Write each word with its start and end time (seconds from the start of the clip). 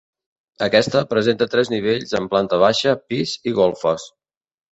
Aquesta, 0.67 1.01
presenta 1.09 1.47
tres 1.51 1.69
nivells 1.73 2.15
amb 2.19 2.33
planta 2.33 2.59
baixa, 2.63 2.97
pis 3.13 3.35
i 3.51 3.57
golfes. 3.63 4.09